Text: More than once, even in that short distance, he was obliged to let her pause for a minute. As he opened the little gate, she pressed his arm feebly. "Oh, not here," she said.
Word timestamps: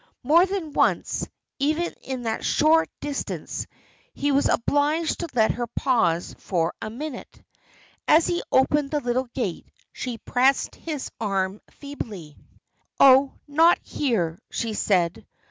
More 0.23 0.47
than 0.47 0.73
once, 0.73 1.27
even 1.59 1.93
in 2.01 2.23
that 2.23 2.43
short 2.43 2.89
distance, 3.01 3.67
he 4.15 4.31
was 4.31 4.49
obliged 4.49 5.19
to 5.19 5.27
let 5.35 5.51
her 5.51 5.67
pause 5.67 6.33
for 6.39 6.73
a 6.81 6.89
minute. 6.89 7.43
As 8.07 8.25
he 8.25 8.41
opened 8.51 8.89
the 8.89 8.99
little 8.99 9.25
gate, 9.35 9.67
she 9.93 10.17
pressed 10.17 10.73
his 10.73 11.11
arm 11.19 11.61
feebly. 11.69 12.35
"Oh, 12.99 13.33
not 13.47 13.77
here," 13.83 14.39
she 14.49 14.73
said. 14.73 15.23